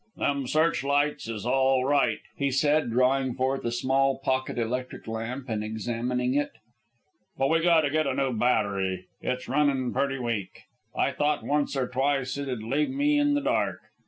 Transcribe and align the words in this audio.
"Them 0.17 0.47
search 0.47 0.83
lights 0.83 1.29
is 1.29 1.45
all 1.45 1.85
right," 1.85 2.17
he 2.35 2.49
said, 2.49 2.89
drawing 2.89 3.35
forth 3.35 3.63
a 3.65 3.71
small 3.71 4.17
pocket 4.17 4.57
electric 4.57 5.05
lamp 5.05 5.47
and 5.47 5.63
examining 5.63 6.33
it. 6.33 6.53
"But 7.37 7.51
we 7.51 7.59
got 7.59 7.81
to 7.81 7.91
get 7.91 8.07
a 8.07 8.15
new 8.15 8.33
battery. 8.33 9.05
It's 9.21 9.47
runnin' 9.47 9.93
pretty 9.93 10.17
weak. 10.17 10.63
I 10.97 11.11
thought 11.11 11.43
once 11.45 11.75
or 11.77 11.87
twice 11.87 12.35
it'd 12.35 12.63
leave 12.63 12.89
me 12.89 13.19
in 13.19 13.35
the 13.35 13.41
dark. 13.41 13.79